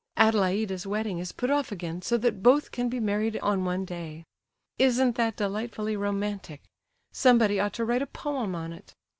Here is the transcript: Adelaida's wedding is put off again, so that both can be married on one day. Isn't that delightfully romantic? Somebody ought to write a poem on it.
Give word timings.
Adelaida's 0.17 0.87
wedding 0.87 1.19
is 1.19 1.31
put 1.31 1.51
off 1.51 1.71
again, 1.71 2.01
so 2.01 2.17
that 2.17 2.41
both 2.41 2.71
can 2.71 2.89
be 2.89 2.99
married 2.99 3.37
on 3.43 3.63
one 3.63 3.85
day. 3.85 4.25
Isn't 4.79 5.15
that 5.17 5.37
delightfully 5.37 5.95
romantic? 5.95 6.63
Somebody 7.11 7.59
ought 7.59 7.73
to 7.73 7.85
write 7.85 8.01
a 8.01 8.07
poem 8.07 8.55
on 8.55 8.73
it. 8.73 8.95